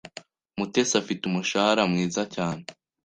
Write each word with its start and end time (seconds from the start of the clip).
Mutesi 0.57 0.93
afite 1.01 1.21
umushahara 1.25 1.83
mwiza 1.91 2.21
cyane. 2.35 2.63